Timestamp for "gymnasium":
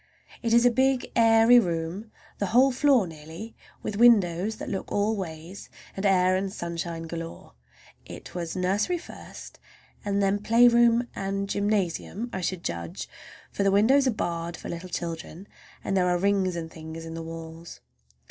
11.47-12.31